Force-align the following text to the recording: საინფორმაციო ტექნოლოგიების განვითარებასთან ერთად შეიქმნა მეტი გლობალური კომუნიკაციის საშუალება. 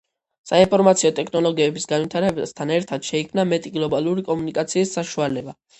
საინფორმაციო 0.51 1.11
ტექნოლოგიების 1.19 1.85
განვითარებასთან 1.93 2.75
ერთად 2.81 3.09
შეიქმნა 3.13 3.49
მეტი 3.55 3.77
გლობალური 3.79 4.29
კომუნიკაციის 4.33 5.01
საშუალება. 5.01 5.61